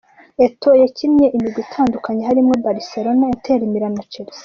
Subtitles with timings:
[0.45, 4.39] Eto'o yakiniye imigwi itandukanye harimwo Barcelona, Inter Milan na Chelsea.